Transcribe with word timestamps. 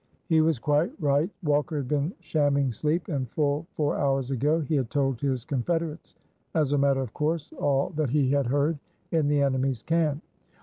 He 0.29 0.41
was 0.41 0.57
quite 0.57 0.91
right; 0.99 1.29
Walker 1.43 1.77
had 1.77 1.87
been 1.87 2.11
shamming 2.21 2.71
sleep, 2.71 3.07
and 3.07 3.29
full 3.29 3.67
four 3.75 3.97
hours 3.99 4.31
ago 4.31 4.59
he 4.59 4.73
had 4.75 4.89
told 4.89 5.21
his 5.21 5.45
confederates 5.45 6.15
as 6.55 6.71
a 6.71 6.77
matter 6.79 7.01
of 7.01 7.13
course 7.13 7.53
all 7.53 7.91
that 7.97 8.09
he 8.09 8.31
had 8.31 8.47
heard 8.47 8.79
in 9.11 9.27
the 9.27 9.43
enemy's 9.43 9.83
camp. 9.83 10.23